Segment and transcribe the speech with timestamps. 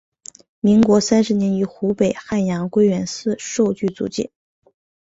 [0.61, 4.31] 民国三十年于湖北汉阳归元寺受具足戒。